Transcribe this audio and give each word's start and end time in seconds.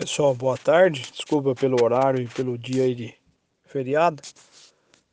Pessoal, 0.00 0.34
boa 0.34 0.56
tarde. 0.56 1.12
Desculpa 1.12 1.54
pelo 1.54 1.84
horário 1.84 2.22
e 2.22 2.26
pelo 2.26 2.56
dia 2.56 2.94
de 2.94 3.14
feriado. 3.66 4.22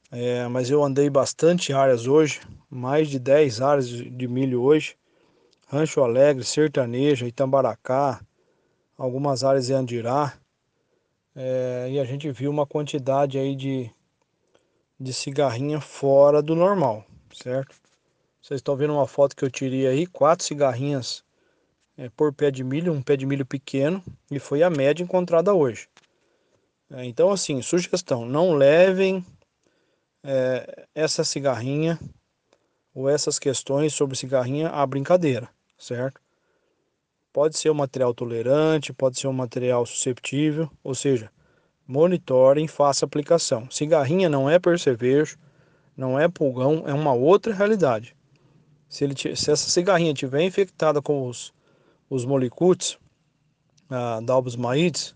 É, 0.10 0.48
mas 0.48 0.70
eu 0.70 0.82
andei 0.82 1.10
bastante 1.10 1.74
áreas 1.74 2.08
hoje, 2.08 2.40
mais 2.70 3.10
de 3.10 3.20
10 3.20 3.60
áreas 3.60 3.90
de 3.90 4.28
milho 4.30 4.62
hoje. 4.62 4.96
Rancho 5.68 6.02
Alegre, 6.02 6.42
Sertaneja, 6.46 7.28
Itambaracá, 7.28 8.22
algumas 8.98 9.44
áreas 9.44 9.70
em 9.70 9.74
Andirá. 9.74 10.38
É, 11.36 11.90
e 11.92 12.00
a 12.00 12.06
gente 12.06 12.32
viu 12.32 12.50
uma 12.50 12.66
quantidade 12.66 13.38
aí 13.38 13.58
de, 13.58 13.92
de 14.98 15.12
cigarrinha 15.12 15.82
fora 15.82 16.42
do 16.42 16.56
normal, 16.56 17.04
certo? 17.34 17.76
Vocês 18.42 18.60
estão 18.60 18.78
vendo 18.78 18.94
uma 18.94 19.06
foto 19.06 19.36
que 19.36 19.44
eu 19.44 19.52
tirei 19.52 19.86
aí, 19.86 20.08
quatro 20.08 20.46
cigarrinhas 20.46 21.27
é, 21.98 22.10
por 22.10 22.32
pé 22.32 22.52
de 22.52 22.64
milho, 22.64 22.94
um 22.94 23.02
pé 23.02 23.18
de 23.18 23.26
milho 23.26 23.46
pequeno, 23.46 24.04
e 24.30 24.38
foi 24.38 24.62
a 24.62 24.70
média 24.70 25.04
encontrada 25.04 25.54
hoje. 25.54 25.90
É, 26.92 27.04
então, 27.06 27.32
assim, 27.32 27.62
sugestão: 27.62 28.26
não 28.26 28.54
levem 28.54 29.26
é, 30.24 30.86
essa 30.94 31.24
cigarrinha 31.24 32.00
ou 32.94 33.10
essas 33.10 33.40
questões 33.40 33.94
sobre 33.94 34.16
cigarrinha 34.16 34.70
à 34.70 34.86
brincadeira, 34.86 35.50
certo? 35.78 36.22
Pode 37.34 37.58
ser 37.58 37.70
um 37.70 37.76
material 37.76 38.14
tolerante, 38.14 38.94
pode 38.94 39.20
ser 39.20 39.28
um 39.28 39.34
material 39.34 39.86
susceptível, 39.86 40.70
ou 40.84 40.96
seja, 40.96 41.32
monitorem, 41.86 42.68
faça 42.68 43.06
aplicação. 43.06 43.70
Cigarrinha 43.70 44.28
não 44.28 44.50
é 44.50 44.58
percevejo, 44.58 45.38
não 45.96 46.20
é 46.20 46.28
pulgão, 46.28 46.84
é 46.88 46.94
uma 46.94 47.14
outra 47.14 47.54
realidade. 47.54 48.16
Se, 48.90 49.04
ele, 49.04 49.16
se 49.16 49.52
essa 49.52 49.70
cigarrinha 49.70 50.14
tiver 50.14 50.42
infectada 50.42 51.02
com 51.02 51.28
os 51.28 51.54
os 52.10 52.26
molicutes, 52.26 52.98
a 53.90 54.20
Dalbus 54.22 54.56
maites, 54.56 55.16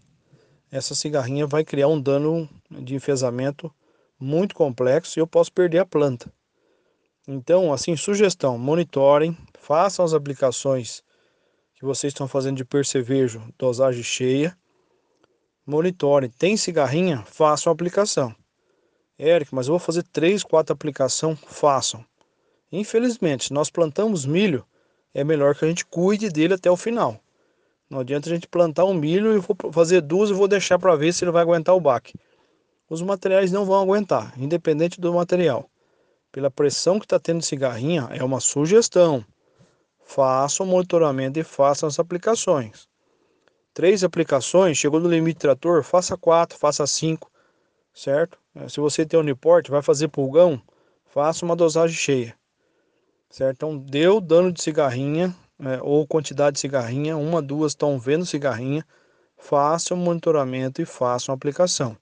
essa 0.72 0.95
cigarrinha 0.95 1.45
vai 1.45 1.63
criar 1.63 1.88
um 1.88 1.99
dano 1.99 2.49
de 2.70 2.96
enfesamento 2.96 3.74
muito 4.20 4.55
complexo 4.55 5.18
e 5.18 5.21
eu 5.21 5.27
posso 5.27 5.51
perder 5.51 5.79
a 5.79 5.85
planta. 5.85 6.32
Então, 7.27 7.74
assim, 7.74 7.96
sugestão, 7.96 8.57
monitorem, 8.57 9.38
façam 9.60 10.04
as 10.04 10.13
aplicações 10.13 11.04
que 11.76 11.85
vocês 11.85 12.12
estão 12.12 12.27
fazendo 12.27 12.57
de 12.57 12.66
percevejo, 12.66 13.41
dosagem 13.57 14.04
cheia. 14.04 14.57
Monitorem, 15.66 16.29
tem 16.29 16.55
cigarrinha? 16.55 17.23
Façam 17.26 17.71
a 17.71 17.73
aplicação. 17.73 18.35
Eric, 19.20 19.54
mas 19.54 19.68
eu 19.68 19.73
vou 19.73 19.79
fazer 19.79 20.04
3, 20.04 20.44
4 20.44 20.73
aplicação? 20.73 21.35
Façam. 21.35 22.04
Infelizmente, 22.71 23.54
nós 23.54 23.70
plantamos 23.70 24.26
milho, 24.26 24.66
é 25.13 25.23
melhor 25.23 25.55
que 25.55 25.65
a 25.65 25.67
gente 25.67 25.85
cuide 25.85 26.29
dele 26.29 26.54
até 26.54 26.70
o 26.70 26.77
final. 26.77 27.20
Não 27.90 27.99
adianta 27.99 28.29
a 28.29 28.34
gente 28.34 28.48
plantar 28.48 28.85
um 28.85 28.93
milho 28.93 29.35
e 29.35 29.40
vou 29.40 29.55
fazer 29.71 30.01
duas 30.01 30.29
e 30.29 30.34
vou 30.34 30.48
deixar 30.48 30.79
para 30.79 30.95
ver 30.95 31.13
se 31.13 31.23
ele 31.23 31.31
vai 31.31 31.41
aguentar 31.41 31.76
o 31.76 31.81
baque. 31.81 32.13
Os 32.90 33.01
materiais 33.01 33.51
não 33.51 33.65
vão 33.65 33.82
aguentar, 33.82 34.34
independente 34.37 34.99
do 34.99 35.13
material. 35.13 35.70
Pela 36.32 36.49
pressão 36.49 36.99
que 36.99 37.05
está 37.05 37.20
tendo 37.20 37.41
cigarrinha, 37.41 38.07
é 38.12 38.23
uma 38.23 38.39
sugestão. 38.39 39.26
Faça 40.05 40.63
o 40.63 40.65
monitoramento 40.65 41.39
e 41.39 41.43
faça 41.43 41.85
as 41.85 41.99
aplicações. 41.99 42.87
Três 43.73 44.04
aplicações, 44.04 44.77
chegou 44.77 44.99
no 44.99 45.09
limite 45.09 45.39
trator, 45.39 45.84
faça 45.84 46.17
quatro, 46.17 46.57
faça 46.57 46.85
cinco, 46.87 47.29
certo? 47.93 48.37
Se 48.67 48.79
você 48.79 49.05
tem 49.05 49.20
uniporte, 49.20 49.71
vai 49.71 49.82
fazer 49.82 50.09
pulgão, 50.09 50.62
faça 51.05 51.45
uma 51.45 51.55
dosagem 51.55 51.95
cheia 51.95 52.41
certo? 53.32 53.55
Então 53.55 53.77
deu 53.77 54.20
dano 54.20 54.51
de 54.51 54.62
cigarrinha 54.62 55.34
é, 55.60 55.79
ou 55.82 56.05
quantidade 56.05 56.55
de 56.55 56.60
cigarrinha, 56.60 57.15
uma, 57.15 57.41
duas 57.41 57.71
estão 57.71 57.98
vendo 57.98 58.26
cigarrinha, 58.26 58.85
faça 59.38 59.93
o 59.93 59.98
monitoramento 59.98 60.82
e 60.82 60.85
faça 60.85 61.32
uma 61.32 61.35
aplicação, 61.35 61.96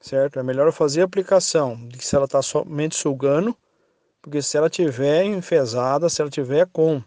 certo? 0.00 0.38
É 0.38 0.42
melhor 0.42 0.70
fazer 0.72 1.00
a 1.00 1.04
aplicação 1.04 1.76
de 1.88 1.98
que 1.98 2.06
se 2.06 2.14
ela 2.14 2.26
está 2.26 2.42
somente 2.42 2.94
sugando, 2.94 3.56
porque 4.20 4.42
se 4.42 4.56
ela 4.56 4.68
tiver 4.68 5.24
enfesada, 5.24 6.08
se 6.08 6.20
ela 6.20 6.30
tiver 6.30 6.66
com 6.66 7.02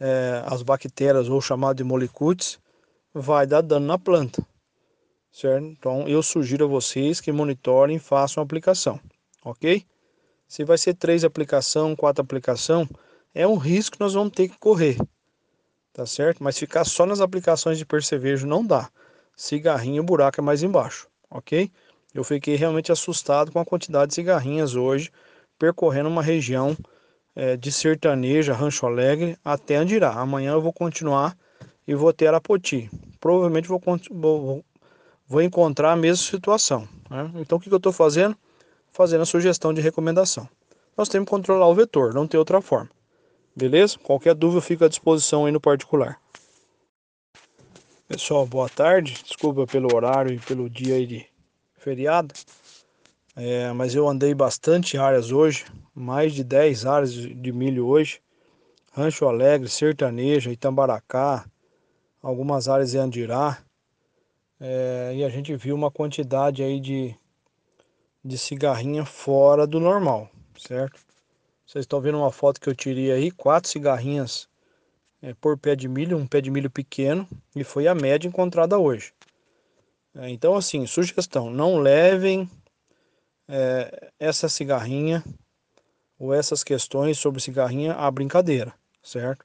é, 0.00 0.42
as 0.46 0.62
bactérias 0.62 1.28
ou 1.28 1.40
chamado 1.40 1.76
de 1.76 1.84
molicutes, 1.84 2.58
vai 3.12 3.46
dar 3.46 3.60
dano 3.60 3.86
na 3.86 3.98
planta, 3.98 4.44
certo? 5.30 5.64
Então 5.64 6.08
eu 6.08 6.22
sugiro 6.22 6.64
a 6.64 6.68
vocês 6.68 7.20
que 7.20 7.30
monitorem 7.30 7.96
e 7.96 8.00
façam 8.00 8.42
a 8.42 8.44
aplicação, 8.44 8.98
ok? 9.44 9.86
Se 10.46 10.64
vai 10.64 10.78
ser 10.78 10.94
três 10.94 11.24
aplicação, 11.24 11.96
quatro 11.96 12.22
aplicação, 12.22 12.88
é 13.34 13.46
um 13.46 13.56
risco 13.56 13.96
que 13.96 14.02
nós 14.02 14.14
vamos 14.14 14.32
ter 14.32 14.48
que 14.48 14.58
correr. 14.58 14.96
Tá 15.92 16.06
certo? 16.06 16.42
Mas 16.42 16.58
ficar 16.58 16.84
só 16.84 17.06
nas 17.06 17.20
aplicações 17.20 17.78
de 17.78 17.86
percevejo 17.86 18.46
não 18.46 18.64
dá. 18.64 18.88
Cigarrinho, 19.36 20.02
o 20.02 20.06
buraco 20.06 20.40
é 20.40 20.44
mais 20.44 20.62
embaixo, 20.62 21.08
ok? 21.30 21.70
Eu 22.12 22.22
fiquei 22.22 22.54
realmente 22.54 22.92
assustado 22.92 23.50
com 23.50 23.58
a 23.58 23.64
quantidade 23.64 24.08
de 24.08 24.14
cigarrinhas 24.14 24.76
hoje, 24.76 25.10
percorrendo 25.58 26.08
uma 26.08 26.22
região 26.22 26.76
é, 27.34 27.56
de 27.56 27.72
Sertaneja, 27.72 28.54
Rancho 28.54 28.86
Alegre, 28.86 29.36
até 29.44 29.76
Andirá. 29.76 30.12
Amanhã 30.12 30.52
eu 30.52 30.62
vou 30.62 30.72
continuar 30.72 31.36
e 31.86 31.94
vou 31.94 32.12
ter 32.12 32.28
Arapoti. 32.28 32.88
Provavelmente 33.20 33.68
vou, 33.68 33.80
vou, 34.10 34.64
vou 35.26 35.42
encontrar 35.42 35.92
a 35.92 35.96
mesma 35.96 36.24
situação. 36.24 36.88
Né? 37.10 37.32
Então 37.36 37.58
o 37.58 37.60
que, 37.60 37.68
que 37.68 37.74
eu 37.74 37.78
estou 37.78 37.92
fazendo? 37.92 38.36
Fazendo 38.94 39.22
a 39.22 39.26
sugestão 39.26 39.74
de 39.74 39.80
recomendação. 39.80 40.48
Nós 40.96 41.08
temos 41.08 41.26
que 41.26 41.30
controlar 41.30 41.66
o 41.66 41.74
vetor, 41.74 42.14
não 42.14 42.28
tem 42.28 42.38
outra 42.38 42.60
forma. 42.60 42.88
Beleza? 43.54 43.98
Qualquer 43.98 44.34
dúvida 44.34 44.62
fica 44.62 44.86
à 44.86 44.88
disposição 44.88 45.44
aí 45.44 45.52
no 45.52 45.60
particular. 45.60 46.20
Pessoal, 48.06 48.46
boa 48.46 48.68
tarde. 48.68 49.20
Desculpa 49.24 49.66
pelo 49.66 49.92
horário 49.94 50.32
e 50.32 50.38
pelo 50.38 50.70
dia 50.70 50.94
aí 50.94 51.06
de 51.06 51.26
feriado. 51.76 52.32
É, 53.34 53.72
mas 53.72 53.96
eu 53.96 54.08
andei 54.08 54.32
bastante 54.32 54.96
áreas 54.96 55.32
hoje, 55.32 55.64
mais 55.92 56.32
de 56.32 56.44
10 56.44 56.86
áreas 56.86 57.12
de 57.12 57.52
milho 57.52 57.86
hoje. 57.86 58.20
Rancho 58.92 59.26
Alegre, 59.26 59.68
Sertaneja, 59.68 60.52
Itambaracá, 60.52 61.44
algumas 62.22 62.68
áreas 62.68 62.94
em 62.94 62.98
Andirá. 62.98 63.58
É, 64.60 65.12
e 65.16 65.24
a 65.24 65.28
gente 65.28 65.56
viu 65.56 65.74
uma 65.74 65.90
quantidade 65.90 66.62
aí 66.62 66.78
de 66.78 67.16
de 68.24 68.38
cigarrinha 68.38 69.04
fora 69.04 69.66
do 69.66 69.78
normal, 69.78 70.30
certo? 70.56 70.98
Vocês 71.66 71.82
estão 71.82 72.00
vendo 72.00 72.18
uma 72.18 72.32
foto 72.32 72.60
que 72.60 72.68
eu 72.68 72.74
tirei 72.74 73.12
aí, 73.12 73.30
quatro 73.30 73.70
cigarrinhas 73.70 74.48
é, 75.20 75.34
por 75.34 75.58
pé 75.58 75.76
de 75.76 75.88
milho, 75.88 76.16
um 76.16 76.26
pé 76.26 76.40
de 76.40 76.50
milho 76.50 76.70
pequeno, 76.70 77.28
e 77.54 77.62
foi 77.62 77.86
a 77.86 77.94
média 77.94 78.28
encontrada 78.28 78.78
hoje. 78.78 79.12
É, 80.14 80.30
então, 80.30 80.54
assim, 80.54 80.86
sugestão, 80.86 81.50
não 81.50 81.78
levem 81.78 82.48
é, 83.48 84.10
essa 84.18 84.48
cigarrinha 84.48 85.24
ou 86.18 86.32
essas 86.32 86.62
questões 86.62 87.18
sobre 87.18 87.40
cigarrinha 87.40 87.94
à 87.94 88.10
brincadeira, 88.10 88.72
certo? 89.02 89.44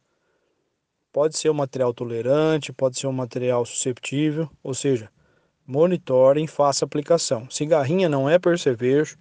Pode 1.12 1.38
ser 1.38 1.50
um 1.50 1.56
material 1.56 1.94
tolerante, 1.94 2.72
pode 2.72 3.00
ser 3.00 3.08
um 3.08 3.12
material 3.12 3.66
susceptível, 3.66 4.50
ou 4.64 4.74
seja, 4.74 5.10
monitorem, 5.70 6.48
faça 6.48 6.84
aplicação. 6.84 7.48
Cigarrinha 7.48 8.10
não 8.10 8.28
é 8.28 8.40
percevejo, 8.40 9.18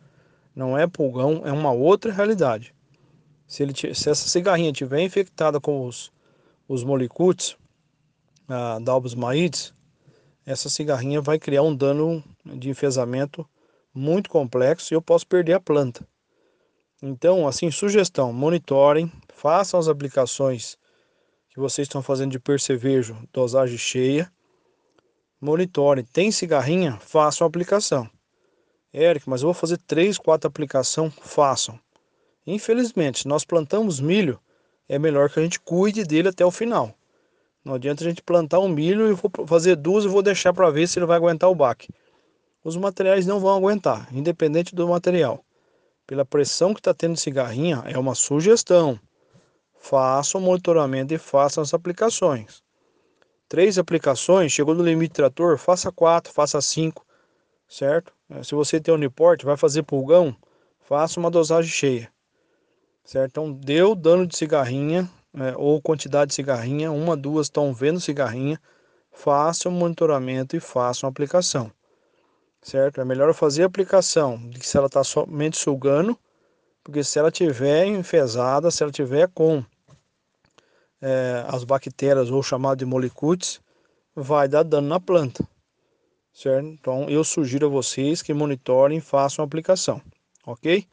não 0.57 0.79
é 0.79 0.87
pulgão, 0.87 1.43
é 1.45 1.53
uma 1.53 1.71
outra 1.71 2.11
realidade. 2.11 2.75
Se, 3.47 3.63
ele, 3.63 3.75
se 3.75 4.09
essa 4.09 4.29
cigarrinha 4.29 4.73
tiver 4.73 5.03
infectada 5.03 5.61
com 5.61 5.87
os, 5.87 6.11
os 6.67 6.83
molicutes, 6.83 7.55
a 8.49 8.79
Dalbus 8.79 9.15
maites, 9.15 9.75
essa 10.47 10.71
cigarrinha 10.71 11.21
vai 11.21 11.39
criar 11.39 11.63
um 11.63 11.77
dano 11.77 12.25
de 12.47 12.71
enfesamento 12.71 13.47
muito 13.93 14.31
complexo 14.31 14.93
e 14.93 14.97
eu 14.97 15.03
posso 15.03 15.27
perder 15.27 15.53
a 15.53 15.61
planta. 15.61 16.09
Então, 17.03 17.47
assim, 17.47 17.71
sugestão, 17.71 18.33
monitorem, 18.33 19.13
façam 19.35 19.79
as 19.79 19.87
aplicações 19.87 20.79
que 21.51 21.61
vocês 21.61 21.85
estão 21.87 22.03
fazendo 22.03 22.31
de 22.31 22.41
percevejo, 22.41 23.17
dosagem 23.33 23.77
cheia, 23.77 24.33
monitore. 25.41 26.03
Tem 26.03 26.31
cigarrinha? 26.31 26.99
Façam 27.01 27.45
a 27.45 27.49
aplicação. 27.49 28.09
Eric, 28.93 29.29
mas 29.29 29.43
eu 29.43 29.47
vou 29.47 29.55
fazer 29.55 29.79
três, 29.79 30.19
quatro 30.19 30.49
aplicação? 30.49 31.11
Façam. 31.11 31.79
Infelizmente, 32.47 33.29
nós 33.29 33.45
plantamos 33.45 34.01
milho, 34.01 34.41
é 34.89 34.99
melhor 34.99 35.29
que 35.29 35.39
a 35.39 35.43
gente 35.43 35.61
cuide 35.61 36.05
dele 36.05 36.29
até 36.29 36.45
o 36.45 36.51
final. 36.51 36.95
Não 37.65 37.75
adianta 37.75 38.03
a 38.03 38.09
gente 38.09 38.23
plantar 38.23 38.61
um 38.61 38.69
milho 38.69 39.09
e 39.09 39.13
vou 39.13 39.31
fazer 39.47 39.77
duas 39.77 40.05
e 40.05 40.09
vou 40.09 40.23
deixar 40.23 40.55
para 40.55 40.71
ver 40.71 40.89
se 40.89 40.99
ele 40.99 41.07
vai 41.07 41.17
aguentar 41.17 41.51
o 41.51 41.55
baque. 41.55 41.89
Os 42.65 42.77
materiais 42.77 43.27
não 43.27 43.39
vão 43.39 43.55
aguentar, 43.55 44.09
independente 44.11 44.75
do 44.75 44.89
material. 44.89 45.45
Pela 46.07 46.25
pressão 46.25 46.73
que 46.73 46.81
está 46.81 46.95
tendo 46.95 47.17
cigarrinha, 47.17 47.83
é 47.87 47.99
uma 47.99 48.15
sugestão. 48.15 48.99
Façam 49.79 50.41
o 50.41 50.45
monitoramento 50.45 51.13
e 51.13 51.19
façam 51.19 51.63
as 51.63 51.75
aplicações 51.75 52.63
três 53.49 53.79
aplicações, 53.79 54.53
chegou 54.53 54.75
no 54.75 54.85
limite 54.85 55.15
trator, 55.15 55.57
faça 55.57 55.91
quatro, 55.91 56.33
faça 56.33 56.61
cinco, 56.61 57.07
certo? 57.69 58.13
É, 58.31 58.43
se 58.43 58.55
você 58.55 58.81
tem 58.81 58.93
uniporte, 58.93 59.45
vai 59.45 59.57
fazer 59.57 59.83
pulgão, 59.83 60.37
faça 60.81 61.19
uma 61.19 61.31
dosagem 61.31 61.71
cheia, 61.71 62.13
certo? 63.05 63.31
Então, 63.31 63.53
deu 63.53 63.95
dano 63.95 64.27
de 64.27 64.37
cigarrinha, 64.37 65.09
é, 65.35 65.55
ou 65.57 65.81
quantidade 65.81 66.31
de 66.31 66.35
cigarrinha, 66.35 66.93
uma, 66.93 67.17
duas 67.17 67.47
estão 67.47 67.73
vendo 67.73 68.01
cigarrinha, 68.01 68.61
faça 69.11 69.69
o 69.69 69.73
monitoramento 69.73 70.57
e 70.57 70.61
faça 70.61 71.07
uma 71.07 71.11
aplicação. 71.11 71.73
Certo? 72.61 73.01
É 73.01 73.05
melhor 73.05 73.33
fazer 73.35 73.63
a 73.63 73.67
aplicação 73.67 74.37
de 74.49 74.59
que 74.59 74.67
se 74.67 74.77
ela 74.77 74.89
está 74.89 75.05
somente 75.05 75.57
sugando, 75.57 76.19
porque 76.83 77.05
se 77.05 77.19
ela 77.19 77.31
tiver 77.31 77.87
enfesada, 77.87 78.71
se 78.71 78.83
ela 78.83 78.91
tiver 78.91 79.29
com 79.29 79.65
é, 81.01 81.45
as 81.49 81.65
bactérias 81.65 82.31
ou 82.31 82.43
chamado 82.43 82.79
de 82.79 82.85
molicutes, 82.85 83.61
vai 84.15 84.49
dar 84.49 84.63
dano 84.63 84.89
na 84.89 85.01
planta. 85.01 85.47
Certo? 86.33 86.67
Então 86.67 87.09
eu 87.09 87.25
sugiro 87.25 87.67
a 87.67 87.71
vocês 87.71 88.23
que 88.23 88.33
monitorem 88.33 88.99
e 88.99 89.01
façam 89.01 89.43
a 89.43 89.47
aplicação, 89.47 90.01
ok? 90.47 90.87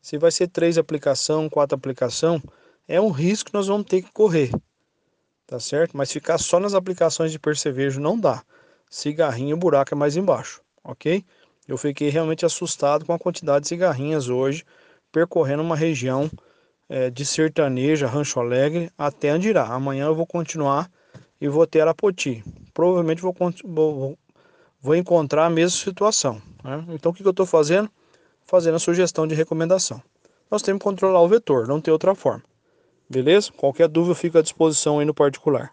Se 0.00 0.18
vai 0.18 0.30
ser 0.30 0.48
três 0.48 0.78
aplicação, 0.78 1.48
quatro 1.48 1.76
aplicação, 1.76 2.42
é 2.88 3.00
um 3.00 3.10
risco 3.10 3.50
que 3.50 3.54
nós 3.54 3.68
vamos 3.68 3.86
ter 3.86 4.02
que 4.02 4.10
correr, 4.12 4.50
tá 5.46 5.60
certo? 5.60 5.96
Mas 5.96 6.10
ficar 6.10 6.38
só 6.38 6.58
nas 6.58 6.74
aplicações 6.74 7.30
de 7.30 7.38
percevejo 7.38 8.00
não 8.00 8.18
dá. 8.18 8.42
Cigarrinho, 8.88 9.54
o 9.54 9.58
buraco 9.58 9.94
é 9.94 9.96
mais 9.96 10.16
embaixo, 10.16 10.60
ok? 10.82 11.24
Eu 11.68 11.76
fiquei 11.76 12.08
realmente 12.08 12.44
assustado 12.44 13.04
com 13.04 13.12
a 13.12 13.18
quantidade 13.18 13.62
de 13.62 13.68
cigarrinhas 13.68 14.28
hoje 14.28 14.64
percorrendo 15.12 15.62
uma 15.62 15.76
região 15.76 16.28
é, 16.90 17.08
de 17.08 17.24
Sertaneja, 17.24 18.08
Rancho 18.08 18.40
Alegre 18.40 18.90
até 18.98 19.30
Andirá. 19.30 19.64
Amanhã 19.66 20.06
eu 20.06 20.14
vou 20.14 20.26
continuar 20.26 20.90
e 21.40 21.48
vou 21.48 21.64
ter 21.64 21.80
Arapoti. 21.80 22.42
Provavelmente 22.74 23.22
vou, 23.22 23.34
vou, 23.64 24.18
vou 24.82 24.96
encontrar 24.96 25.46
a 25.46 25.50
mesma 25.50 25.78
situação. 25.78 26.42
Né? 26.64 26.84
Então 26.88 27.12
o 27.12 27.14
que, 27.14 27.22
que 27.22 27.28
eu 27.28 27.30
estou 27.30 27.46
fazendo? 27.46 27.88
Fazendo 28.44 28.74
a 28.74 28.80
sugestão 28.80 29.24
de 29.24 29.36
recomendação. 29.36 30.02
Nós 30.50 30.62
temos 30.62 30.80
que 30.80 30.84
controlar 30.84 31.22
o 31.22 31.28
vetor, 31.28 31.68
não 31.68 31.80
tem 31.80 31.92
outra 31.92 32.12
forma. 32.12 32.42
Beleza? 33.08 33.52
Qualquer 33.56 33.86
dúvida 33.86 34.10
eu 34.10 34.16
fico 34.16 34.38
à 34.38 34.42
disposição 34.42 34.98
aí 34.98 35.04
no 35.04 35.14
particular. 35.14 35.72